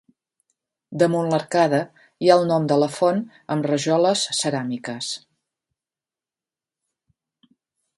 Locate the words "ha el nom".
2.31-2.65